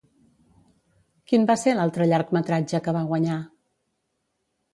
Quin 1.31 1.45
va 1.51 1.55
ser 1.63 1.75
l'altre 1.81 2.07
llargmetratge 2.13 2.81
que 2.89 2.95
va 2.97 3.05
guanyar? 3.13 3.37